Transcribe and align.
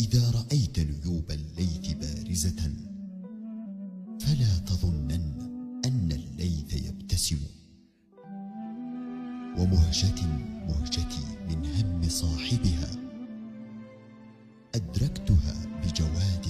إذا 0.00 0.30
رأيت 0.30 0.78
نيوب 0.78 1.30
الليث 1.30 1.92
بارزة 1.92 2.72
فلا 4.20 4.58
تظنن 4.66 5.24
أن 5.84 6.12
الليث 6.12 6.86
يبتسم. 6.86 7.38
ومهجة 9.58 10.26
مهجتي 10.68 11.26
من 11.48 11.66
هم 11.66 12.08
صاحبها. 12.08 12.90
أدركتها 14.74 15.66
بجواد 15.82 16.46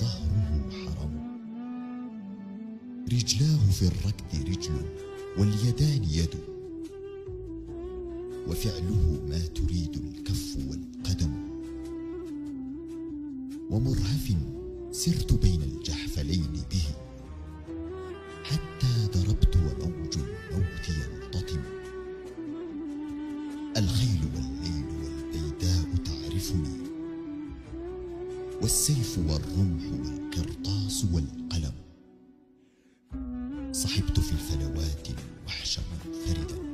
ظهره 0.00 0.70
حرم. 0.70 1.14
رجلاه 3.12 3.70
في 3.70 3.82
الركض 3.82 4.48
رجل 4.48 4.84
واليدان 5.38 6.04
يد. 6.04 6.51
وفعله 8.48 9.20
ما 9.28 9.38
تريد 9.38 9.96
الكف 10.04 10.56
والقدم. 10.68 11.32
ومرهف 13.70 14.36
سرت 14.92 15.32
بين 15.32 15.62
الجحفلين 15.62 16.52
به. 16.70 16.84
حتى 18.44 19.06
ضربت 19.18 19.56
وموج 19.56 20.18
الموت 20.18 20.88
ينتطم 20.88 21.62
الخيل 23.76 24.20
والليل 24.34 24.86
والبيداء 25.02 25.84
تعرفني. 26.04 26.82
والسيف 28.62 29.18
والرمح 29.18 29.84
والقرطاس 29.92 31.04
والقلم. 31.12 31.72
صحبت 33.72 34.20
في 34.20 34.32
الفلوات 34.32 35.08
الوحش 35.10 35.78
منفردا. 35.78 36.71